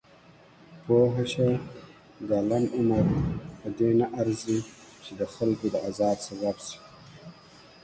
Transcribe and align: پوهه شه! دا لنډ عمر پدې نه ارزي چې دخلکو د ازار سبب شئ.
پوهه 0.85 1.25
شه! 1.33 1.49
دا 2.29 2.39
لنډ 2.49 2.67
عمر 2.77 3.05
پدې 3.59 3.89
نه 3.99 4.05
ارزي 4.19 4.59
چې 5.03 5.11
دخلکو 5.23 5.65
د 5.73 5.75
ازار 5.89 6.17
سبب 6.27 6.55
شئ. 6.67 6.77